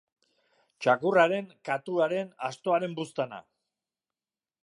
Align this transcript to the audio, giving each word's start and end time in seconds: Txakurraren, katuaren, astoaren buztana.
Txakurraren, 0.85 1.51
katuaren, 1.69 2.33
astoaren 2.49 2.97
buztana. 3.01 3.43